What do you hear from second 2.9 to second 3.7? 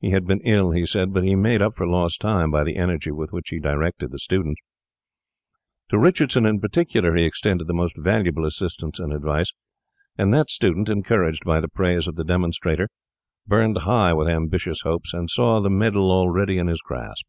with which he